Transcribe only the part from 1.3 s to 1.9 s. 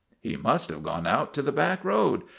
to the back